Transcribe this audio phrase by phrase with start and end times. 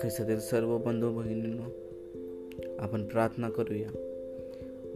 [0.00, 1.62] ख्रिस्तातील सर्व बंधू भगिनींनो.
[2.78, 3.88] आपण प्रार्थना करूया.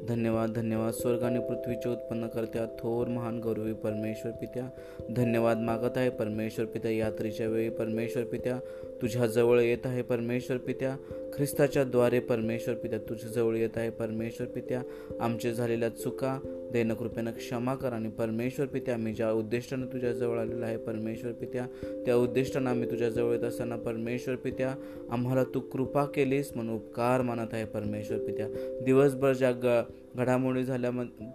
[0.08, 0.92] धन्यवाद धन्यवाद.
[0.92, 4.68] स्वर्ग आणि पृथ्वीचे उत्पन्न करत्या थोर महान गौरवी परमेश्वर पित्या.
[5.16, 6.90] धन्यवाद मागत आहे परमेश्वर पित्या.
[6.90, 8.58] यात्रेच्या वेळी परमेश्वर पित्या
[9.02, 10.96] तुझ्या जवळ येत आहे परमेश्वर पित्या.
[11.36, 14.82] ख्रिस्ताच्या द्वारे परमेश्वर पित्या तुझ्या जवळ येत आहे परमेश्वर पित्या.
[15.20, 16.38] आमचे झालेल्या चुका
[16.74, 21.66] देणं कृपेनं क्षमा कर आणि परमेश्वर पित्या आम्ही ज्या उद्दिष्टानं तुझ्याजवळ आलेलं आहे परमेश्वर पित्या
[22.06, 24.74] त्या उद्दिष्टानं आम्ही तुझ्याजवळ येत असताना परमेश्वर पित्या
[25.10, 28.46] आम्हाला तू कृपा केलीस म्हणून उपकार मानत आहे परमेश्वर पित्या.
[28.84, 29.82] दिवसभर ज्या ग
[30.16, 30.90] घडामोडी झाल्या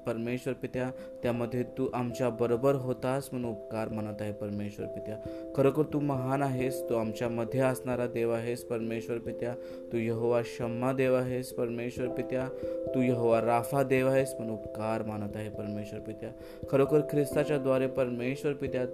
[0.08, 0.90] परमेश्वर पित्या
[1.24, 5.16] त्यामध्ये तू आमच्या बरोबर होतास म्हणून उपकार म्हणत आहे परमेश्वर पित्या.
[5.56, 9.54] खरोखर तू महान आहेस तू आमच्यामध्ये असणारा देव आहेस परमेश्वर पित्या.
[9.94, 12.48] तू यहोवा शम्मा देव आहेस परमेश्वर पित्या.
[12.96, 16.30] तू यहोवा राफा देव आहेस म्हणून उपकार मानत आहे परमेश्वर पित्या.
[16.70, 18.86] खरोखर ख्रिस्ताच्या द्वारे परमेश्वर पित्या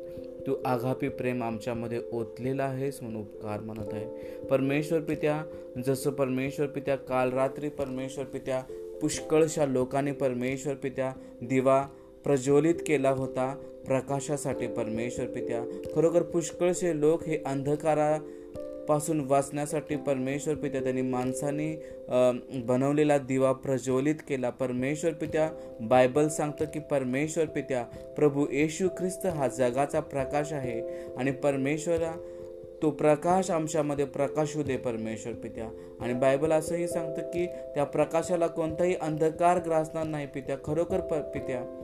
[0.48, 4.06] तू आघापी प्रेम आमच्यामध्ये ओतलेला आहेस म्हणून उपकार मानत आहे.
[4.46, 5.44] परमेश्वर पित्या
[5.86, 8.64] जसं परमेश्वर पित्या काल रात्री परमेश्वर पित्या
[9.02, 11.82] पुष्कळशा लोकांनी परमेश्वर पित्या दिवा
[12.24, 13.54] प्रज्वलित केला होता.
[13.86, 15.62] प्रकाशासाठी परमेश्वर पित्या
[15.96, 18.18] खरोखर पुष्कळशे लोक हे अंधकारा
[18.88, 21.70] पासून वाचण्यासाठी परमेश्वर पित्या त्यांनी माणसाने
[22.66, 24.50] बनवलेला दिवा प्रज्वलित केला.
[24.50, 25.50] परमेश्वर पित्या
[25.82, 27.84] बायबल सांगतं की परमेश्वर पित्या
[28.18, 30.80] प्रभू येशू ख्रिस्त हा जगाचा प्रकाश आहे
[31.18, 32.14] आणि परमेश्वरा
[32.82, 35.70] तो प्रकाश आमच्यामध्ये प्रकाशू दे परमेश्वर पित्या.
[36.00, 41.82] आणि बायबल असंही सांगतं की त्या प्रकाशाला कोणताही अंधकार ग्रासणार नाही पित्या खरोखर पित्या.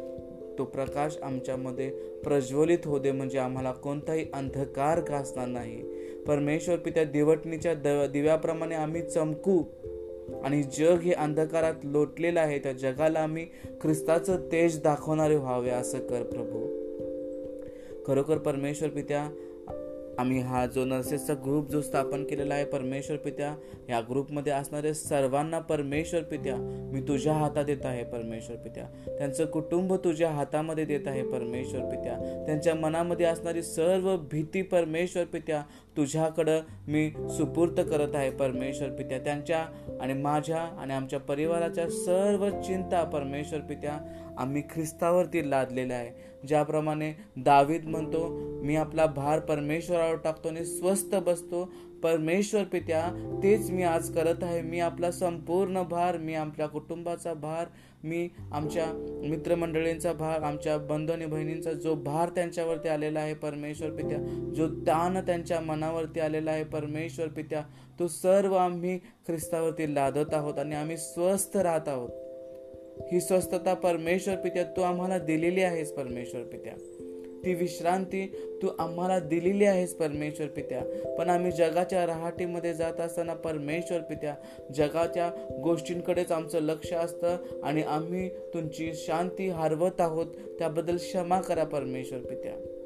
[0.58, 1.89] तो प्रकाश आमच्यामध्ये
[2.23, 5.84] प्रज्वलित हो दे म्हणजे आम्हाला कोणताही अंधकार घासणार नाही.
[6.28, 7.73] परमेश्वर पित्या दिवटणीच्या
[8.08, 9.64] दिव्याप्रमाणे आम्ही चमकू.
[10.44, 13.45] आणि जग हे अंधकारात लोटलेलं आहे त्या जगाला आम्ही
[13.81, 16.81] ख्रिस्ताचं तेज दाखवणारे व्हावे असं कर प्रभू.
[18.08, 19.30] खरोखर परमेश्वर पित्या
[20.22, 23.53] आम्ही हा जो नर्सेसचा ग्रुप जो स्थापन केलेला आहे परमेश्वर पित्या
[23.89, 26.56] या ग्रुपमध्ये असणारे सर्वांना परमेश्वर पित्या
[26.94, 28.84] मी तुझ्या हातात देत आहे परमेश्वर पित्या.
[29.18, 32.13] त्यांचं कुटुंब तुझ्या हातामध्ये देत आहे परमेश्वर पित्या.
[32.46, 35.62] त्यांच्या मनामध्ये असणारी सर्व भीती परमेश्वर पित्या
[35.97, 39.19] तुझ्याकडं मी सुपूर्त करत आहे परमेश्वर पित्या.
[39.19, 39.66] त्यांच्या
[40.01, 43.97] आणि माझ्या आणि आमच्या परिवाराच्या सर्व चिंता परमेश्वर पित्या
[44.38, 46.31] आम्ही ख्रिस्तावरती लादलेलं आहे.
[46.47, 48.28] ज्याप्रमाणे दावीद म्हणतो
[48.64, 51.74] मी आपला भार परमेश्वरावर टाकतो आणि स्वस्त बसतो.
[52.03, 54.62] परमेश्वर पित्या तेच मी आज करत आहे.
[54.62, 57.66] मी आपला संपूर्ण भार मी आपल्या कुटुंबाचा भार
[58.03, 58.86] मी आमच्या
[59.30, 64.18] मित्रमंडळींचा भार आमच्या बंधू आणि बहिणींचा जो भार त्यांच्यावरती आलेला आहे परमेश्वर पित्या.
[64.56, 67.64] जो ताण त्यांच्या मनावरती आलेला आहे परमेश्वर पित्या.
[68.00, 72.09] तो सर्व आम्ही ख्रिस्तावरती लादत आहोत आणि आम्ही स्वस्थ राहत आहोत.
[73.12, 76.73] ही स्वस्थता परमेश्वर पित्या तू आम्हाला दिलेली आहेस परमेश्वर पित्या.
[77.45, 80.81] ती विश्रांती तू आम्हाला दिलेली आहेस परमेश्वर पित्या.
[81.17, 84.35] पण आम्ही जगाच्या रहाटीमध्ये जात असताना परमेश्वर पित्या
[84.73, 85.31] जगाच्या
[85.63, 90.25] गोष्टींकडेच आमचं लक्ष असतं आणि आम्ही तुमची शांती हरवत आहोत.
[90.59, 92.81] त्याबद्दल क्षमा करा परमेश्वर पित्या.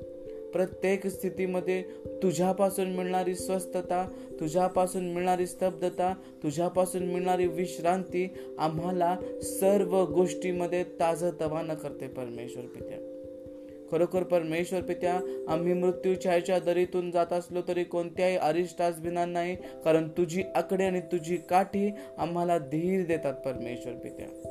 [0.55, 1.81] प्रत्येक स्थितीमध्ये
[2.23, 8.27] तुझ्यापासून मिळणारी स्वस्थता तुझ्यापासून मिळणारी स्तब्धता तुझ्यापासून मिळणारी विश्रांती
[8.59, 12.97] आम्हाला सर्व गोष्टीमध्ये ताजतवानं करते परमेश्वर पित्या.
[13.91, 20.43] खरोखर परमेश्वर पित्या आम्ही मृत्यूछायाच्या दरीतून जात असलो तरी कोणत्याही अरिष्टास भिणार नाही कारण तुझी
[20.55, 24.44] आकडे आणि तुझी काठी आम्हाला धीर देतात परमेश्वर पित्या.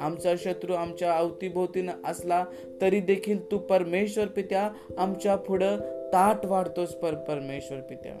[0.00, 2.44] आमचा शत्रू आमच्या अवतीभोवतीनं असला
[2.80, 5.76] तरी देखील तू परमेश्वर पित्या आमच्या पुढं
[6.12, 8.14] ताट वाढतोस पर परमेश्वर पित्या.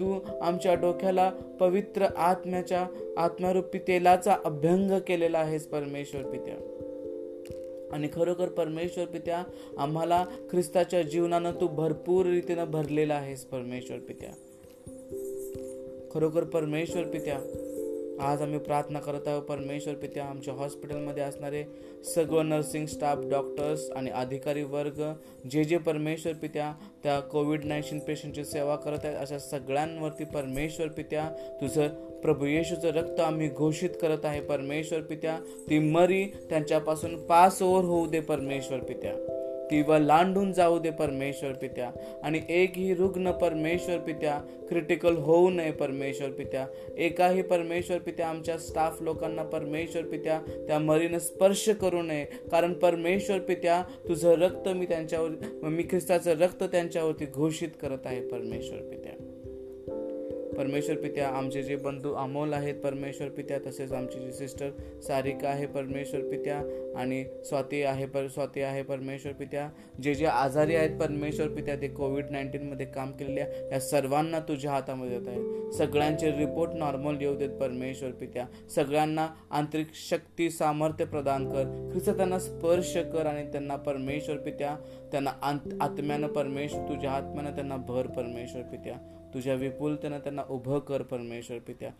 [0.00, 2.86] तू आमच्या डोक्याला पवित्र आत्म्याच्या
[3.16, 6.54] आत्मारूपी तेलाचा अभ्यंग केलेला आहेस परमेश्वर पित्या.
[7.92, 9.44] आणि खरोखर परमेश्वर पित्या
[9.78, 14.30] आम्हाला ख्रिस्ताच्या जीवनानं तू भरपूर रीतीनं भरलेला आहेस परमेश्वर पित्या.
[16.14, 17.38] खरोखर परमेश्वर पित्या
[18.20, 21.64] आज आम्ही प्रार्थना करत आहोत परमेश्वर पित्या आमच्या हॉस्पिटलमध्ये असणारे
[22.04, 25.12] सगळं नर्सिंग स्टाफ डॉक्टर्स आणि अधिकारी वर्ग
[25.50, 26.72] जे जे परमेश्वर पित्या
[27.02, 31.88] त्या कोविड नाईन्टीन पेशंटची सेवा करत आहेत अशा सगळ्यांवरती परमेश्वर पित्या तुझं
[32.20, 35.38] प्रभू येशूचं रक्त आम्ही घोषित करत आहे परमेश्वर पित्या.
[35.70, 39.37] ती मरी त्यांच्यापासून पास ओव्हर होऊ दे परमेश्वर पित्या.
[39.70, 41.90] किंवा लांडून जाऊ दे परमेश्वर पित्या.
[42.22, 44.38] आणि एकही रुग्ण परमेश्वर पित्या
[44.68, 46.66] क्रिटिकल होऊ नये परमेश्वर पित्या.
[46.98, 52.24] एकाही परमेश्वर पित्या आमच्या स्टाफ लोकांना परमेश्वर पित्या त्या मरीनं स्पर्श करू नये.
[52.24, 55.30] कारण परमेश्वर पित्या तुझं रक्त मी त्यांच्यावर
[55.62, 59.07] मी ख्रिस्ताचं रक्त त्यांच्यावरती घोषित करत आहे परमेश्वर पित्या.
[60.58, 64.70] परमेश्वर पित्या आमचे जे बंधू अमोल आहेत परमेश्वर पित्या तसेच आमची जी सिस्टर
[65.06, 66.56] सारिका आहे परमेश्वर पित्या
[67.00, 69.68] आणि स्वाती आहे पर स्वाती आहे परमेश्वर पित्या.
[70.02, 75.18] जे जे आजारी आहेत परमेश्वर पित्या ते कोविड नाईन्टीनमध्ये काम केलेल्या या सर्वांना तुझ्या हातामध्ये
[75.18, 75.70] देत आहे.
[75.72, 78.46] सगळ्यांचे रिपोर्ट नॉर्मल येऊ देत परमेश्वर पित्या.
[78.74, 81.90] सगळ्यांना आंतरिक शक्ती सामर्थ्य प्रदान कर.
[81.92, 84.76] ख्रिस्त त्यांना स्पर्श कर आणि त्यांना परमेश्वर पित्या
[85.12, 85.30] त्यांना
[85.80, 88.96] आत्म्यानं परमेश्वर तुझ्या आत्म्यानं त्यांना भर परमेश्वर पित्या.
[89.34, 91.90] तुझ्या विपुलतेनं त्यांना उभं कर परमेश्वर पित्या.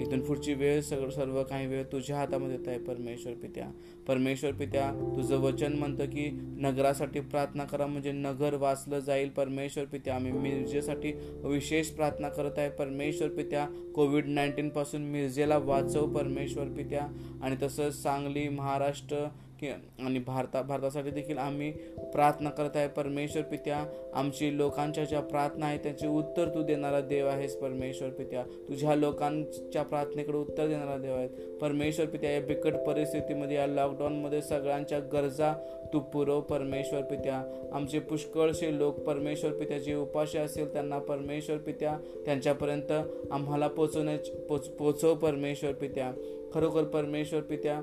[0.00, 3.70] इथून पुढची वेळ सगळं सर्व काही वेळ तुझ्या हातामध्ये येत आहे परमेश्वर पित्या.
[4.08, 10.14] परमेश्वर पित्या तुझं वचन म्हणतं की नगरासाठी प्रार्थना करा म्हणजे नगर वाचलं जाईल परमेश्वर पित्या.
[10.14, 11.12] आम्ही मिरजेसाठी
[11.44, 13.66] विशेष प्रार्थना करत आहे परमेश्वर पित्या.
[13.94, 17.06] कोविड नाईन्टीनपासून मिरजेला वाचव परमेश्वर पित्या.
[17.42, 19.28] आणि तसंच सांगली महाराष्ट्र
[19.60, 21.70] की आणि भारता भारतासाठी देखील आम्ही
[22.12, 22.88] प्रार्थना करत आहे.
[22.88, 28.42] परमेश्वर पित्या आमची लोकांच्या ज्या प्रार्थना आहे त्याचे उत्तर तू देणारा देव आहेस परमेश्वर पित्या.
[28.68, 34.98] तुझ्या लोकांच्या प्रार्थनेकडे उत्तर देणारा देव आहे परमेश्वर पित्या या बिकट परिस्थितीमध्ये या लॉकडाऊनमध्ये सगळ्यांच्या
[35.12, 35.52] गरजा
[35.92, 37.42] तू पुरव परमेश्वर पित्या.
[37.72, 42.92] आमचे पुष्कळशे लोक परमेश्वर पित्या जे उपाशी असेल त्यांना परमेश्वर पित्या त्यांच्यापर्यंत
[43.30, 46.12] आम्हाला पोचवण्याची पोच पोचव परमेश्वर पित्या.
[46.54, 47.80] खरोखर परमेश्वर पित्या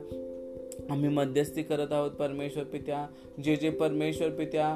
[0.90, 3.06] आम्ही मध्यस्थी करत आहोत परमेश्वर पित्या.
[3.44, 4.76] जे जे परमेश्वर पित्या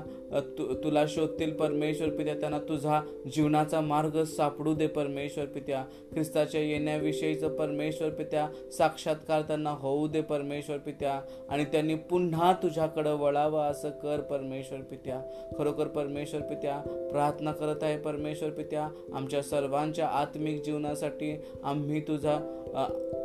[0.58, 3.02] तु तुला शोधतील परमेश्वर पित्या त्यांना तुझा
[3.34, 5.84] जीवनाचा मार्ग सापडू दे परमेश्वर पित्या.
[6.14, 11.20] ख्रिस्ताच्या येण्याविषयीचं परमेश्वर पित्या साक्षात्कार त्यांना होऊ दे परमेश्वर पित्या.
[11.50, 15.22] आणि त्यांनी पुन्हा तुझ्याकडं वळावं असं कर परमेश्वर पित्या.
[15.58, 16.80] खरोखर परमेश्वर पित्या
[17.12, 18.90] प्रार्थना करत आहे परमेश्वर पित्या.
[19.14, 22.38] आमच्या सर्वांच्या आत्मिक जीवनासाठी आम्ही तुझा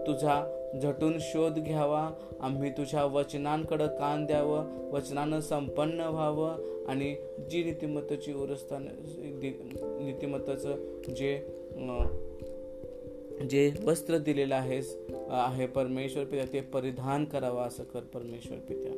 [0.07, 0.43] तुझा
[0.81, 2.11] झटून शोध घ्यावा.
[2.41, 4.91] आम्ही तुझ्या वचनांकडं कान द्यावं.
[4.91, 6.73] वचनानं संपन्न व्हावं.
[6.89, 7.17] आणि
[7.51, 8.89] जी नीतिमत्ताची उरस्थान
[9.83, 10.77] नीतिमत्ताचं
[11.17, 11.47] जे
[13.51, 14.99] जे वस्त्र दिलेलं आहेस
[15.31, 18.93] आहे परमेश्वर पित्या ते परिधान करावं असं कर परमेश्वर पित्या.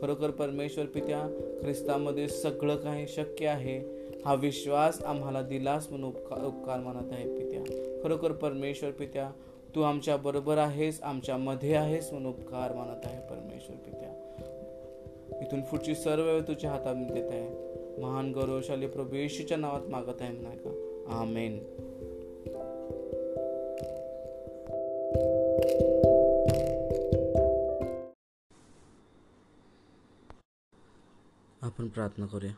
[0.00, 1.28] खरोखर परमेश्वर पित्या
[1.62, 3.78] ख्रिस्तामध्ये सगळं काही शक्य आहे.
[4.24, 7.60] हा विश्वास आम्हाला दिलास म्हणून उपकार उपकार मानत आहे पित्या.
[8.02, 9.30] खरोखर परमेश्वर पित्या
[9.74, 14.08] तू आमच्या बरोबर आहेस आमच्या मध्ये आहेस म्हणून उपकार मानत आहे परमेश्वर पित्या.
[15.40, 17.72] इथून पुढची सर्व वेळ तुझ्या हातात देत आहे.
[18.00, 21.20] महान गौरवशाली प्रभू येशूच्या नावात मागत आहे म्हणा का?
[21.20, 21.58] आमेन.
[31.62, 32.52] आपण प्रार्थना करूया.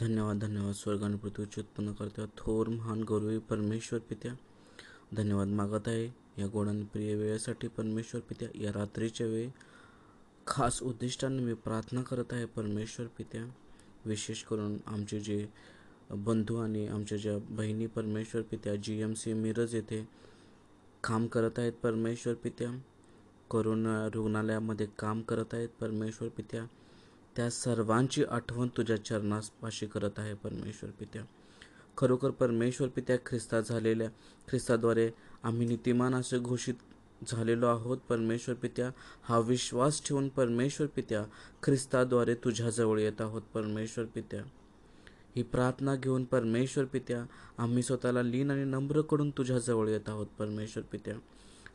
[0.00, 2.24] धन्यवाद धन्यवाद स्वर्ग आणि पृथ्वीचे उत्पन्न करता.
[2.38, 4.32] थोर महान गौरवी परमेश्वर पित्या
[5.16, 6.06] धन्यवाद मागत आहे.
[6.38, 9.48] या गोडाने प्रिय वेळेसाठी परमेश्वर पित्या या रात्रीच्या वेळी
[10.46, 12.44] खास उद्दिष्टाने मी प्रार्थना करत आहे.
[12.44, 13.44] परमेश्वर पित्या
[14.04, 15.48] विशेष करून आमचे जे
[16.10, 20.08] बंधू आणि आमच्या ज्या बहिणी परमेश्वर पित्या जी एम सी मिरज येथे
[21.04, 21.72] काम करत आहेत.
[21.72, 22.70] परमेश्वर पित्या
[23.50, 25.68] करोना रुग्णालयामध्ये काम करत आहेत.
[25.80, 26.64] परमेश्वर पित्या
[27.36, 30.34] त्या सर्वांची आठवण तुझ्या चरणापाशी करत आहे.
[30.34, 31.22] परमेश्वर पित्या
[31.98, 34.08] खरोखर परमेश्वर पित्या ख्रिस्ता झालेल्या
[34.48, 35.10] ख्रिस्ताद्वारे
[35.42, 36.74] आम्ही नीतिमान असे घोषित
[37.28, 37.98] झालेलो आहोत.
[37.98, 38.90] परमेश्वर पित्या
[39.22, 41.24] हा विश्वास ठेवून परमेश्वर पित्या
[41.62, 43.42] ख्रिस्ताद्वारे तुझ्याजवळ येत आहोत.
[43.54, 44.42] परमेश्वर पित्या
[45.36, 47.24] ही प्रार्थना घेऊन परमेश्वर पित्या
[47.58, 50.26] आम्ही स्वतःला लीन आणि नम्र करून तुझ्याजवळ येत आहोत.
[50.38, 51.14] परमेश्वर पित्या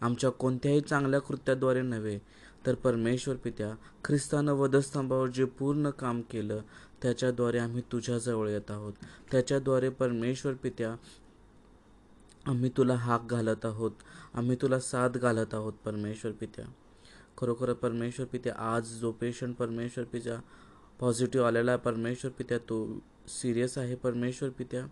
[0.02, 2.20] आमच्या कोणत्याही चांगल्या कृत्याद्वारे नव्हे
[2.66, 3.76] तर परमेश्वर पित्या
[4.06, 6.62] ख्रिस्तानं वधस्तंभावर जे पूर्ण काम केलं
[7.02, 8.94] त्याच्याद्वारे आम्ही तुझ्याजवळ येत आहोत.
[9.32, 10.96] त्याच्याद्वारे परमेश्वर पित्या
[12.46, 13.92] आम्ही तुला हाक घालत आहोत.
[14.34, 16.66] आम्ही तुला साथ घालत आहोत परमेश्वर पित्या.
[17.38, 20.40] खरोखर परमेश्वर पित्या आज जो पेशंट परमेश्वर पित्या
[21.00, 24.86] पॉझिटिव्ह आलेला परमेश्वर पित्या तो सिरियस आहे परमेश्वर पित्या.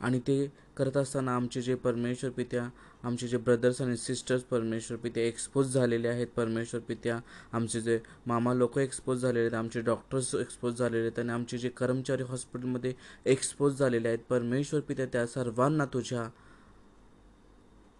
[0.00, 2.68] आणि ते करत असताना आमचे जे परमेश्वर पित्या
[3.04, 6.26] आमचे जे ब्रदर्स आणि सिस्टर्स परमेश्वर पित्या एक्सपोज झालेले आहेत.
[6.26, 7.18] परमेश्वर पित्या
[7.52, 11.68] आमचे जे मामा लोक एक्सपोज झालेले आहेत आमचे डॉक्टर्स एक्सपोज झालेले आहेत आणि आमचे जे
[11.68, 12.94] कर्मचारी हॉस्पिटलमध्ये
[13.26, 14.18] एक्सपोज झालेले आहेत.
[14.18, 16.28] परमेश्वर पित्या त्या सर्वांना तुझ्या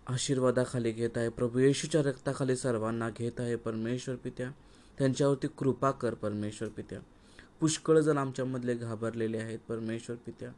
[0.07, 1.29] आशीर्वादाखाली घेत आहे.
[1.29, 3.57] प्रभू येशूच्या रक्ताखाली सर्वांना घेत आहे.
[3.57, 4.51] परमेश्वर पित्या
[4.99, 6.99] त्यांच्यावरती कृपा कर परमेश्वर पित्या.
[7.61, 9.59] पुष्कळ जण आमच्यामधले घाबरलेले आहेत.
[9.69, 10.51] परमेश्वर पित्या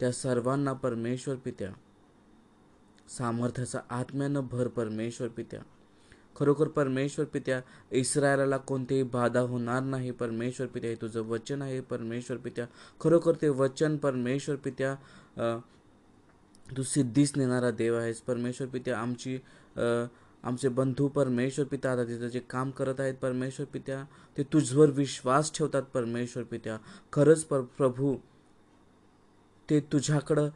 [0.00, 1.70] त्या सर्वांना परमेश्वर पित्या.
[3.08, 5.60] सामर्थ्याचा आत्म्यानं भर परमेश्वर पित्या.
[6.36, 7.60] खरोखर परमेश्वर पित्या
[7.92, 12.66] इस्रायलाला कोणतीही बाधा होणार नाही परमेश्वर पित्या हे तुझं वचन आहे परमेश्वर पित्या.
[13.00, 14.94] खरोखर ते वचन परमेश्वर पित्या
[16.66, 18.20] तू सिद्धीच नेणारा देव आहेस.
[18.20, 19.38] परमेश्वर पित्या आमची
[19.76, 24.02] आमचे बंधू परमेश्वर पित्या आता तिथं जे काम करत आहेत परमेश्वर पित्या
[24.36, 26.76] ते तुझवर विश्वास ठेवतात परमेश्वर पित्या.
[27.12, 28.16] खरंच पर प्रभू
[29.70, 30.48] ते तुझ्याकडं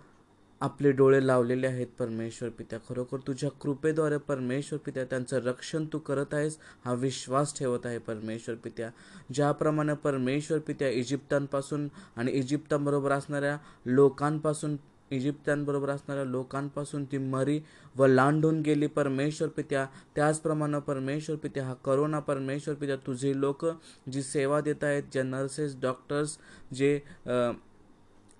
[0.60, 2.78] आपले डोळे लावलेले आहेत परमेश्वर पित्या.
[2.88, 8.54] खरोखर तुझ्या कृपेद्वारे परमेश्वर पित्या त्यांचं रक्षण तू करत आहेस हा विश्वास ठेवत आहे परमेश्वर
[8.54, 8.90] पित्या.
[9.34, 14.76] ज्याप्रमाणे परमेश्वर पित्या इजिप्तांपासून आणि इजिप्तांबरोबर असणाऱ्या लोकांपासून
[15.10, 17.60] इजिप्त्यांबरोबर असणाऱ्या लोकांपासून ती मरी
[17.96, 19.86] व लांडून गेली परमेश्वर पित्या.
[20.16, 22.96] त्याचप्रमाणे परमेश्वर पित्या हा करोना परमेश्वर पित्या.
[23.06, 23.64] तुझे लोक
[24.12, 26.36] जी सेवा देत आहेत जे नर्सेस डॉक्टर्स
[26.74, 26.98] जे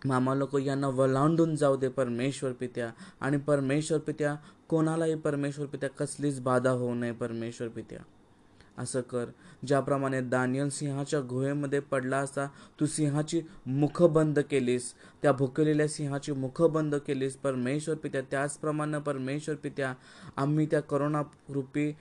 [0.04, 2.90] मामा लोक यांना वलांडून जाऊ दे परमेश्वर पित्या.
[3.20, 4.36] आणि परमेश्वर पित्या
[4.68, 7.98] कोणालाही परमेश्वर पित्या कसलीच बाधा होऊ नये परमेश्वर पित्या.
[8.78, 9.24] असं कर.
[9.66, 12.46] ज्याप्रमाणे दानियल सिंहाच्या गुहेमध्ये पडला असता
[12.80, 14.94] तू सिंहाची मुख बंद केलीस.
[15.22, 17.36] त्या भुकलेल्या सिंहाची मुख बंद केलीस.
[17.36, 19.94] परमेश्वर पित्या त्याचप्रमाणे परमेश्वर पित्या
[20.36, 21.92] आम्ही त्या करोना रूपी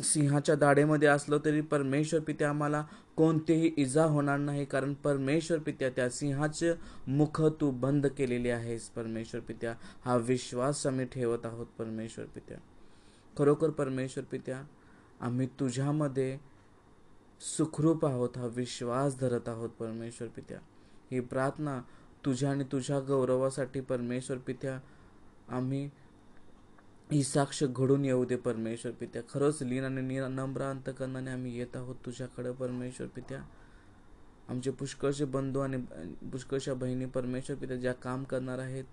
[0.00, 2.84] सिंहाच्या दाढेमध्ये असलो तरी परमेश्वर पित्या आम्हाला
[3.16, 6.72] कोणतीही इजा होणार नाही कारण परमेश्वर पित्या त्या सिंहाचे
[7.06, 8.88] मुख तू बंद केलेले आहेस.
[8.88, 12.58] परमेश्वर पित्या हा विश्वास आम्ही ठेवत आहोत परमेश्वर पित्या.
[13.38, 14.62] खरोखर परमेश्वर पित्या
[15.20, 16.38] आम्ही तुझ्यामध्ये
[17.40, 20.58] सुखरूप आहोत हा विश्वास धरत आहोत परमेश्वर पित्या.
[21.10, 21.80] ही प्रार्थना
[22.24, 24.78] तुझ्या आणि तुझ्या गौरवासाठी परमेश्वर पित्या
[25.48, 25.88] आम्ही
[27.12, 29.22] ही साक्ष घडून येऊ दे परमेश्वर पित्या.
[29.32, 33.40] खरंच लीन आणि नम्र अंतकरणाने आम्ही येत आहोत तुझ्याकडे परमेश्वर पित्या.
[34.48, 35.76] आमचे पुष्कळचे बंधू आणि
[36.32, 38.84] पुष्कळशा बहिणी परमेश्वर पित्या ज्या काम करणार आहेत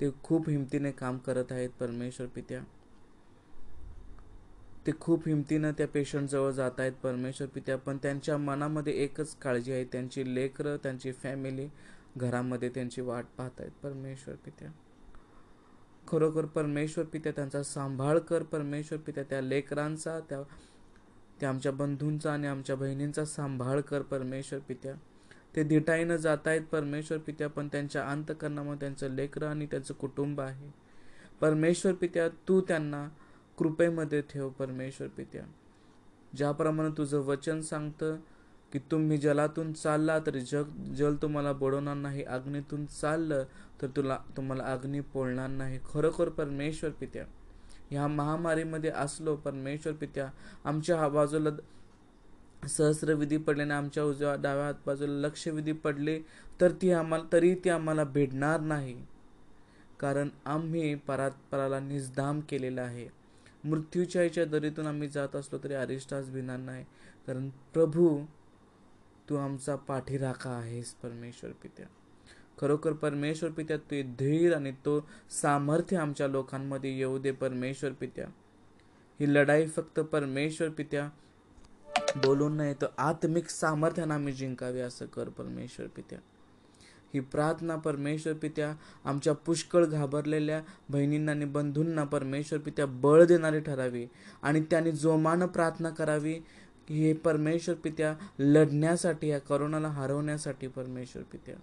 [0.00, 2.60] ते खूप हिमतीने काम करत आहेत परमेश्वर पित्या.
[4.86, 7.76] ते खूप हिमतीनं त्या पेशंटजवळ जात आहेत परमेश्वर पित्या.
[7.76, 11.68] पण त्यांच्या मनामध्ये एकच काळजी आहे त्यांची लेकरं त्यांची फॅमिली
[12.16, 14.70] घरामध्ये त्यांची वाट पाहत आहेत परमेश्वर पित्या.
[16.08, 18.42] खरोखर परमेश्वर पित्या त्यांचा सांभाळ कर.
[18.42, 20.42] परमेश्वर पित्या त्या लेकरांचा त्या
[21.40, 24.94] त्या आमच्या बंधूंचा आणि आमच्या बहिणींचा सांभाळ कर परमेश्वर पित्या.
[25.56, 30.74] ते दिटाईनं जात आहेत परमेश्वर पित्या पण त्यांच्या अंतकरणामध्ये त्यांचं लेकरं आणि त्यांचं कुटुंब आहे.
[31.40, 33.08] परमेश्वर पित्या तू त्यांना
[33.56, 35.42] कृपेमध्ये ठेव परमेश्वर पित्या.
[36.36, 38.16] ज्याप्रमाणे तुझं वचन सांगतं
[38.72, 43.44] की तुम्ही जलातून चालला तरी जग जल तुम्हाला बुडवणार नाही अग्नीतून चाललं
[43.82, 45.78] तर तुला तुम्हाला अग्नी पोळणार नाही.
[45.84, 47.24] खरोखर परमेश्वर पित्या
[47.90, 50.28] ह्या महामारीमध्ये असलो परमेश्वर पित्या
[50.64, 51.50] आमच्या बाजूला
[52.68, 56.18] सहस्र विधी पडल्याने आमच्या उजव्या डाव्या बाजूला लक्ष विधी पडले
[56.60, 58.96] तर ती आम्हाला तरी ती आम्हाला भेटणार नाही.
[60.00, 63.08] कारण आम्ही परात्पराला निजदाम केलेला आहे.
[63.64, 66.84] मृत्यूच्या याच्या दरीतून आम्ही जात असलो तरी अरिष्टास भिणार नाही.
[67.26, 68.18] कारण प्रभू
[69.30, 71.86] तू आमचा पाठीराखा आहेस परमेश्वर पित्या.
[72.60, 75.00] खरोखर परमेश्वर पित्या तू धीर आणि तो
[75.42, 78.26] सामर्थ्य आमच्या लोकांमध्ये येऊ दे परमेश्वर पित्या.
[79.20, 81.08] ही लढाई फक्त परमेश्वर पित्या.
[82.16, 86.18] बोलून नाही तर आत्मिक सामर्थ्यानं आम्ही जिंकावे असं कर परमेश्वर पित्या.
[87.14, 94.06] ही प्रार्थना परमेश्वर पित्या आमच्या पुष्कळ घाबरलेल्या बहिणींना आणि बंधूंना परमेश्वर पित्या बळ देणारी ठरावी
[94.42, 96.40] आणि त्यांनी जोमानं प्रार्थना करावी.
[96.90, 101.54] हे परमेश्वर पित्या लढण्यासाठी या करोनाला हरवण्यासाठी परमेश्वर पित्या.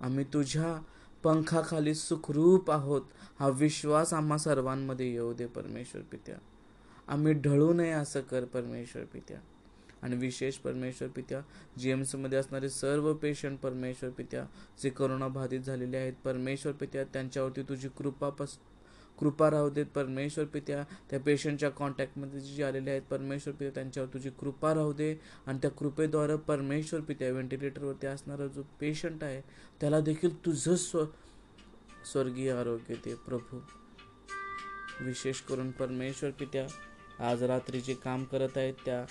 [0.00, 0.82] आम्ही तुझ्या
[1.22, 3.02] पंखाखाली सुखरूप आहोत.
[3.40, 6.36] हा विश्वास आम्हा सर्वांमध्ये येऊ दे परमेश्वर पित्या.
[7.08, 9.38] आम्ही ढळू नये असं कर परमेश्वर पित्या.
[10.02, 11.42] आणि विशेष परमेश्वर पित्या
[11.78, 14.44] जी एम सीमध्ये असणारे सर्व पेशंट परमेश्वर पित्या
[14.82, 18.58] जे करोना बाधित झालेले आहेत परमेश्वर पित्या त्यांच्यावरती तुझी कृपा पस
[19.20, 19.86] कृपा राहू देत.
[19.86, 25.14] परमेश्वर पित्या त्या पेशंटच्या कॉन्टॅक्टमध्ये जे आलेले आहेत परमेश्वर पित्या त्यांच्यावर तुझी कृपा राहू दे.
[25.46, 29.40] आणि त्या कृपेद्वारे परमेश्वर पित्या व्हेंटिलेटरवरती असणारा जो पेशंट आहे
[29.80, 31.04] त्याला देखील तुझं स्व
[32.12, 33.60] स्वर्गीय आरोग्य दे प्रभू.
[35.00, 36.66] विशेष करून परमेश्वर पित्या
[37.30, 39.04] आज रात्री जे काम करत आहेत त्या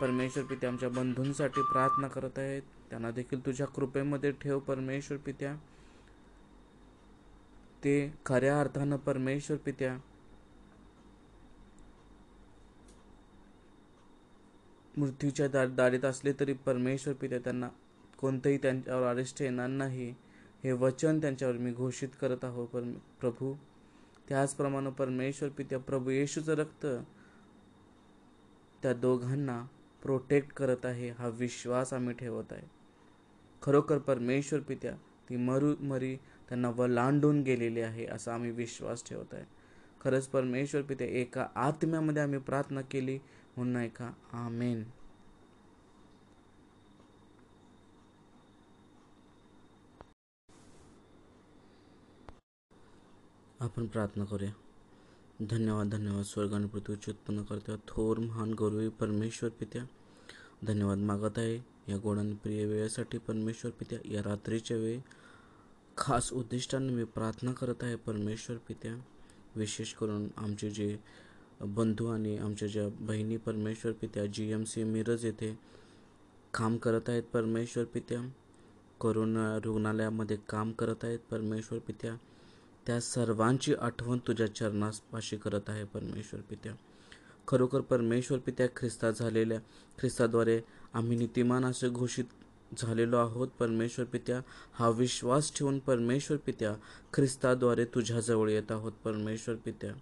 [0.00, 2.62] परमेश्वर पित्या आमच्या बंधूंसाठी प्रार्थना करत आहेत.
[2.90, 5.54] त्यांना देखील तुझ्या कृपेमध्ये ठेव परमेश्वर पित्या.
[7.84, 9.96] ते खऱ्या अर्थानं परमेश्वर पित्या.
[14.96, 17.68] मृत्यूच्या दा दारीत असले तरी परमेश्वर पित्या त्यांना
[18.18, 20.14] कोणतंही त्यांच्यावर अरेस्ट येणार नाही.
[20.64, 22.82] हे वचन त्यांच्यावर मी घोषित करत आहो पर
[23.20, 23.54] प्रभू.
[24.28, 26.86] त्याचप्रमाणे परमेश्वर पित्या प्रभू येशूचं रक्त
[28.82, 29.66] त्या दोघांना
[30.02, 32.70] प्रोटेक्ट करत आहे हा विश्वास आम्ही ठेवत आहे.
[33.62, 34.94] खरोखर परमेश्वर पित्या
[35.28, 36.16] ती मरु मरी
[36.52, 39.44] त्यांना वलांडून गेलेली आहे असा आम्ही विश्वास ठेवत आहे.
[40.00, 43.18] खरंच परमेश्वर पिते एका आत्म्यामध्ये आम्ही प्रार्थना केली
[43.56, 44.82] म्हणून ऐका आमेन.
[53.60, 54.52] आपण प्रार्थना करूया.
[55.40, 59.84] धन्यवाद धन्यवाद स्वर्ग आणि पृथ्वीचे उत्पन्न करत्या थोर महान गौरवी परमेश्वर पित्या.
[60.66, 61.56] धन्यवाद मागत आहे
[61.88, 64.98] या गोड आणि प्रिय वेळेसाठी परमेश्वर पित्या या रात्रीच्या वेळी
[65.98, 68.94] खास उद्दिष्टाने मी प्रार्थना करत आहे परमेश्वर पित्या
[69.56, 70.98] विशेष करून आमचे जे
[71.60, 75.58] बंधू आणि आमच्या ज्या बहिणी परमेश्वर पित्या जी एम सी मिरज येथे
[76.54, 78.20] काम करत आहेत परमेश्वर पित्या
[79.00, 82.14] करोना रुग्णालयामध्ये काम करत आहेत परमेश्वर पित्या
[82.86, 86.72] त्या सर्वांची आठवण तुझ्या चरणापाशी करत आहे परमेश्वर पित्या.
[87.48, 89.58] खरोखर परमेश्वर पित्या ख्रिस्ता झालेल्या
[89.98, 90.60] ख्रिस्ताद्वारे
[90.94, 92.24] आम्ही नीतिमान असे घोषित
[92.78, 93.48] झालेलो आहोत.
[93.48, 94.40] परमेश्वर पित्या
[94.72, 96.74] हा विश्वास ठेवून परमेश्वर पित्या
[97.14, 99.92] ख्रिस्ताद्वारे तुझ्याजवळ येत आहोत परमेश्वर पित्या.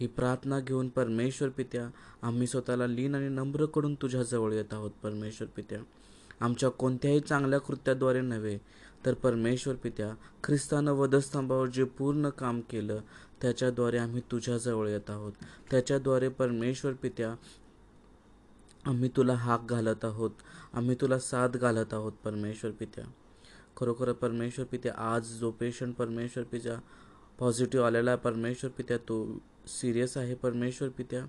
[0.00, 1.88] ही प्रार्थना घेऊन परमेश्वर पित्या
[2.22, 5.78] आम्ही स्वतःला लीन आणि नम्र करून तुझ्याजवळ येत आहोत परमेश्वर पित्या.
[6.40, 8.58] आमच्या कोणत्याही चांगल्या कृत्याद्वारे नव्हे
[9.06, 10.14] तर परमेश्वर पित्या
[10.44, 13.00] ख्रिस्तानं वधस्तंभावर जे पूर्ण काम केलं
[13.42, 15.32] त्याच्याद्वारे आम्ही तुझ्याजवळ येत आहोत.
[15.70, 17.34] त्याच्याद्वारे परमेश्वर पित्या
[18.86, 20.30] आम्ही तुला हाक घालत आहोत.
[20.74, 23.04] आम्ही तुला साथ घालत आहोत परमेश्वर पित्या.
[23.76, 26.78] खरोखर परमेश्वर पित्या आज जो पेशंट परमेश्वर पित्या
[27.38, 31.24] पॉझिटिव्ह आलेला आहे परमेश्वर पित्या तो सिरियस आहे परमेश्वर पित्या.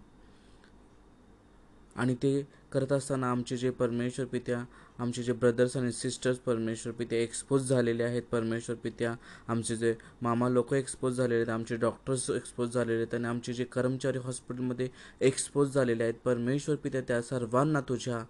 [1.98, 4.64] आणि ते करत असताना आमचे जे परमेश्वर पित्या
[5.00, 8.24] आमचे जे ब्रदर्स आणि सिस्टर्स परमेश्वर पित्या एक्सपोज झालेले आहेत.
[8.32, 9.14] परमेश्वर पित्या
[9.48, 13.64] आमचे जे मामा लोक एक्सपोज झालेले आहेत आमचे डॉक्टर्स एक्सपोज झालेले आहेत आणि आमचे जे
[13.64, 14.90] कर्मचारी हॉस्पिटलमध्ये
[15.22, 16.14] एक्सपोज झालेले आहेत.
[16.26, 18.24] परमेश्वर पित्या त्या सर्वांना तुझ्या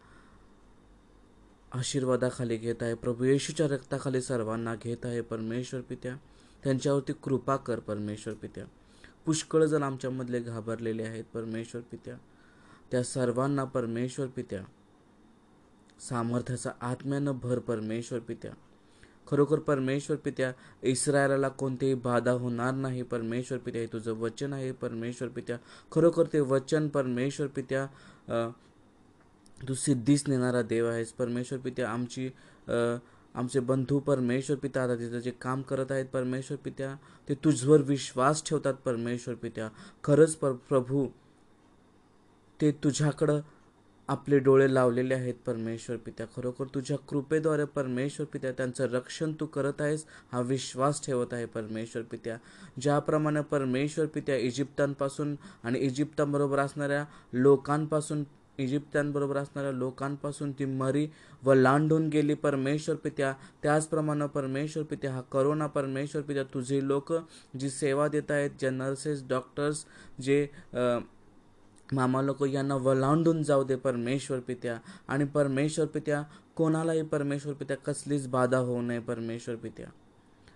[1.72, 2.94] आशीर्वादाखाली घेत आहे.
[2.94, 5.22] प्रभू येशूच्या रक्ताखाली सर्वांना घेत आहे.
[5.22, 6.16] परमेश्वर पित्या
[6.64, 8.66] त्यांच्यावरती कृपा कर परमेश्वर पित्या.
[9.26, 11.24] पुष्कळ जण आमच्यामधले घाबरलेले आहेत.
[11.34, 12.16] परमेश्वर पित्या
[12.92, 14.64] त्या सर्वांना परमेश्वर पित्या.
[16.00, 18.52] सामर्थ्याचा आत्म्यानं भर परमेश्वर पित्या.
[19.28, 20.52] खरोखर परमेश्वर पित्या
[20.84, 23.02] इस्रायला कोणतेही बाधा होणार नाही.
[23.04, 24.72] परमेश्वर पित्या हे तुझं वचन आहे.
[24.72, 25.58] परमेश्वर पित्या
[25.92, 27.86] खरोखर ते वचन परमेश्वर पित्या
[29.68, 31.12] तू सिद्धीच नेणारा देव आहेस.
[31.12, 32.30] परमेश्वर पित्या आमची
[33.36, 36.96] आमचे बंधू परमेश्वर पिता आता तिथं जे काम करत आहेत परमेश्वर पित्या
[37.30, 39.70] ते तुझवर विश्वास ठेवतात परमेश्वर पित्या.
[40.04, 41.08] खरंच पर प्रभू
[42.62, 43.40] ते तुझ्याकडं
[44.10, 46.26] आपले डोळे लावलेले आहेत परमेश्वर पित्या.
[46.36, 52.04] खरोखर तुझ्या कृपेद्वारे परमेश्वर पित्या त्यांचं रक्षण तू करत आहेस हा विश्वास ठेवत आहे परमेश्वर
[52.12, 52.38] पित्या.
[52.82, 58.24] ज्याप्रमाणे परमेश्वर पित्या इजिप्तांपासून आणि इजिप्तांबरोबर असणाऱ्या लोकांपासून
[58.60, 61.08] इजिप्त्यांबरोबर असणाऱ्या लोकांपासून ती मरी
[61.44, 63.34] व लांडून गेली परमेश्वर पित्या.
[63.64, 66.44] त्याचप्रमाणे परमेश्वर पित्या हा करोना परमेश्वर पित्या.
[66.54, 67.14] तुझे लोक
[67.60, 69.86] जी सेवा देत आहेत जे नर्सेस डॉक्टर्स
[70.22, 70.46] जे
[71.92, 74.78] मामा लोक यांना वलांडून जाऊ दे परमेश्वर पित्या.
[75.08, 76.24] आणि परमेश्वर पित्या
[76.56, 79.86] कोणालाही परमेश्वर पित्या कसलीच बाधा होऊ नये परमेश्वर पित्या.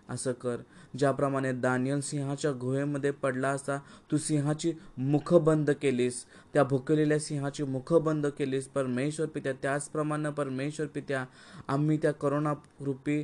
[0.09, 0.57] असं कर.
[0.97, 3.77] ज्याप्रमाणे दानियल सिंहाच्या गुहेमध्ये पडला असता
[4.11, 6.23] तू सिंहाची मुख बंद केलीस.
[6.53, 8.67] त्या भुकलेल्या सिंहाची मुख बंद केलीस.
[8.67, 11.25] परमेश्वर पित्या त्याचप्रमाणे परमेश्वर पित्या
[11.67, 13.23] आम्ही त्या करोना रूपी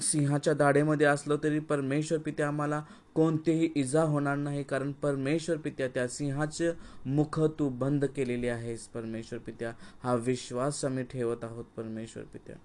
[0.00, 2.82] सिंहाच्या दाढेमध्ये असलो तरी परमेश्वर पित्या आम्हाला
[3.14, 6.70] कोणतीही इजा होणार नाही कारण परमेश्वर पित्या त्या सिंहाचे
[7.06, 8.86] मुख तू बंद केलेले आहेस.
[8.86, 9.72] परमेश्वर पित्या
[10.02, 12.56] हा विश्वास आम्ही ठेवत आहोत परमेश्वर पित्या.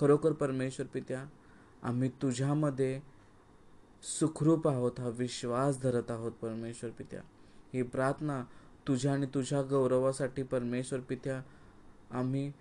[0.00, 1.24] खरोखर परमेश्वर पित्या
[1.82, 3.00] आम्ही तुझ्यामध्ये
[4.02, 7.20] सुखरूप आहोत हा विश्वास धरत आहोत परमेश्वर पित्या.
[7.74, 8.42] ही प्रार्थना
[8.88, 11.42] तुझ्या आणि तुझ्या गौरवासाठी परमेश्वर पित्या
[12.10, 12.52] आम्ही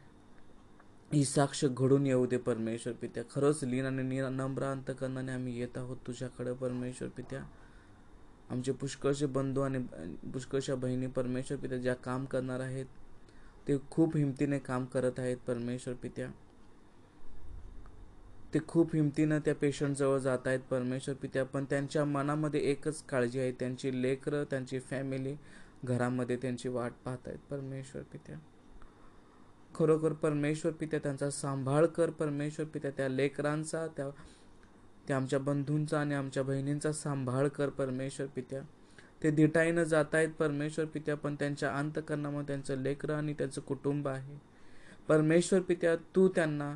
[1.14, 3.24] ही साक्ष घडून येऊ दे परमेश्वर पित्या.
[3.32, 7.42] खरंच लीन आणि नम्र अंतकरणाने आम्ही येत आहोत तुझ्याकडे परमेश्वर पित्या.
[8.50, 9.80] आमचे पुष्कळचे बंधू आणि
[10.34, 12.86] पुष्कळशा बहिणी परमेश्वर पित्या ज्या काम करणार आहेत
[13.68, 16.28] ते खूप हिमतीने काम करत आहेत परमेश्वर पित्या.
[18.54, 23.52] ते खूप हिमतीनं त्या पेशंटजवळ जात आहेत परमेश्वर पित्या पण त्यांच्या मनामध्ये एकच काळजी आहे.
[23.52, 25.36] त्यांची लेकरं त्यांची फॅमिली
[25.86, 28.38] घरामध्ये त्यांची वाट पाहत आहेत परमेश्वर पित्या.
[29.76, 34.10] खरोखर परमेश्वर पित्या त्यांचा सांभाळ कर परमेश्वर पित्या त्या लेकरांचा त्या
[35.08, 38.62] त्या आमच्या बंधूंचा आणि आमच्या बहिणींचा सांभाळ कर परमेश्वर पित्या.
[39.24, 44.42] ते दिटाईनं जात आहेत परमेश्वर पित्या पण त्यांच्या अंतकरणामध्ये त्यांचं लेकरं आणि त्यांचं कुटुंब आहे.
[45.08, 46.76] परमेश्वर पित्या तू त्यांना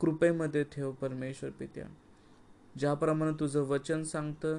[0.00, 1.84] कृपेमध्ये ठेव परमेश्वर पित्या.
[2.78, 4.58] ज्याप्रमाणे तुझं वचन सांगतं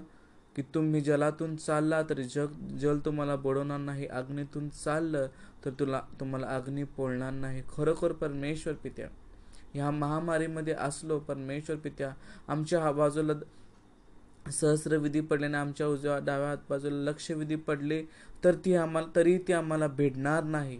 [0.55, 5.27] की तुम्ही जलातून चालला तरी जग जल तुम्हाला बुडवणार नाही अग्नीतून चाललं
[5.65, 7.61] तर तुला तुम्हाला अग्नी पोळणार नाही.
[7.69, 9.07] खरोखर परमेश्वर पित्या
[9.73, 12.11] ह्या महामारीमध्ये असलो परमेश्वर पित्या
[12.47, 13.33] आमच्या बाजूला
[14.51, 18.03] सहस्र विधी पडल्याने आमच्या उजव्या डाव्या बाजूला लक्ष विधी पडले
[18.43, 20.79] तर ती आम्हाला तरी ती आम्हाला भेटणार नाही.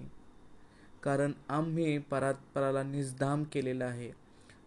[1.04, 4.12] कारण आम्ही परात्पराला निजदाम केलेला आहे.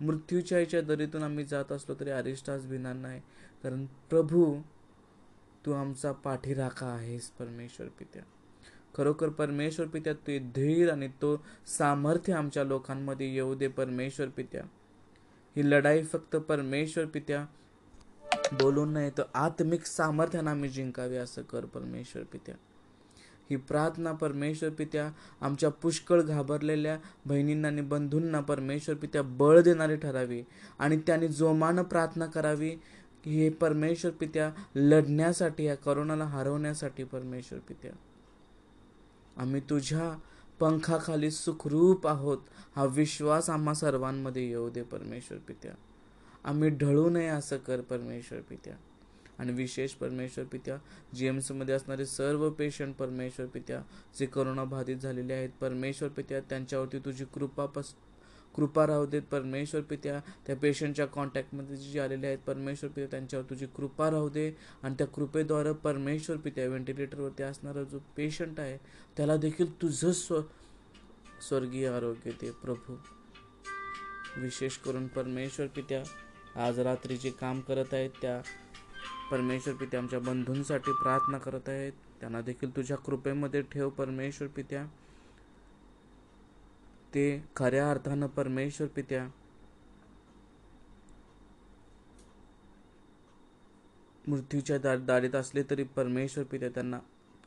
[0.00, 3.20] मृत्यूच्या याच्या दरीतून आम्ही जात असलो तरी अरिष्टास भिणार नाही.
[3.62, 4.54] कारण प्रभू
[5.66, 8.22] तू आमचा पाठीराखा आहेस परमेश्वर पित्या.
[8.96, 11.44] खरोखर परमेश्वर पित्या तू धीर आणि तो
[11.78, 14.62] सामर्थ्य आमच्या लोकांमध्ये येऊ दे परमेश्वर पित्या.
[15.56, 17.46] ही लढाई फक्त परमेश्वर पित्या.
[18.52, 22.54] बोलून नाही तर आत्मिक सामर्थ्यानं आम्ही जिंकावे असं कर परमेश्वर पित्या.
[23.50, 30.42] ही प्रार्थना परमेश्वर पित्या आमच्या पुष्कळ घाबरलेल्या बहिणींना आणि बंधूंना परमेश्वर पित्या बळ देणारी ठरावी
[30.78, 32.76] आणि त्यांनी जोमानं प्रार्थना करावी.
[33.24, 37.92] की हे परमेश्वर पित्या लढण्यासाठी या करोनाला हरवण्यासाठी परमेश्वर पित्या.
[39.36, 40.18] आम्ही तुझ्या
[40.60, 42.38] पंखाखाली सुखरूप आहोत.
[42.76, 45.72] हा विश्वास आम्हा सर्वांमध्ये येऊ दे परमेश्वर पित्या.
[46.44, 48.74] आम्ही ढळू नये असं कर परमेश्वर पित्या.
[49.38, 50.78] आणि विशेष परमेश्वर पित्या
[51.14, 53.82] जी एम सीमध्ये असणारे सर्व पेशंट परमेश्वर पित्या
[54.18, 57.94] जे करोना बाधित झालेले आहेत परमेश्वर पित्या त्यांच्यावरती तुझी कृपा पस
[58.56, 59.22] कृपा राहू देत.
[59.22, 64.50] परमेश्वर पित्या त्या पेशंटच्या कॉन्टॅक्टमध्ये जे आलेले आहेत परमेश्वर पित्या त्यांच्यावर तुझी कृपा राहू दे.
[64.82, 68.76] आणि त्या कृपेद्वारे परमेश्वर पित्या व्हेंटिलेटरवरती असणारा जो पेशंट आहे
[69.16, 70.40] त्याला देखील तुझं स्व
[71.48, 72.96] स्वर्गीय आरोग्य दे प्रभू.
[74.36, 76.02] विशेष करून परमेश्वर पित्या
[76.66, 78.40] आज रात्री जे काम करत आहेत त्या
[79.30, 81.92] परमेश्वर पित्या आमच्या बंधूंसाठी प्रार्थना करत आहेत.
[82.20, 84.86] त्यांना देखील तुझ्या कृपेमध्ये ठेव परमेश्वर पित्या.
[87.14, 89.28] ते खऱ्या अर्थानं परमेश्वर पित्या.
[94.28, 96.98] मृत्यूच्या दा दारीत असले तरी परमेश्वर पित्या त्यांना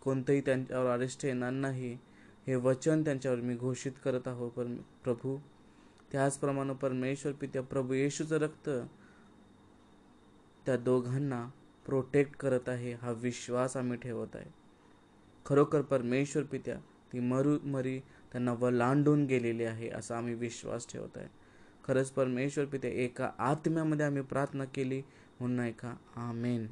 [0.01, 1.97] कोणतंही त्यांच्यावर अरेस्ट येणार नाही.
[2.47, 4.65] हे वचन त्यांच्यावर मी घोषित करत आहो पर
[5.03, 5.37] प्रभू.
[6.11, 8.69] त्याचप्रमाणे परमेश्वर पित्या प्रभू येशूचं रक्त
[10.65, 11.49] त्या दोघांना
[11.85, 14.49] प्रोटेक्ट करत आहे हा विश्वास आम्ही ठेवत आहे.
[15.45, 16.77] खरोखर परमेश्वर पित्या
[17.13, 17.99] ती मरू मरी
[18.31, 21.27] त्यांना वलांडून गेलेले आहे असा आम्ही विश्वास ठेवत आहे.
[21.87, 25.01] खरंच परमेश्वर पित्या एका आत्म्यामध्ये आम्ही प्रार्थना केली
[25.39, 25.95] म्हणून ऐका.
[26.15, 26.67] आमेन.